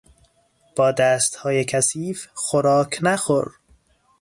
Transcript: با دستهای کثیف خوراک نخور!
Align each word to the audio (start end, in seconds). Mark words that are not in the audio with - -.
با 0.75 0.91
دستهای 0.91 1.63
کثیف 1.65 2.27
خوراک 2.33 2.99
نخور! 3.01 3.51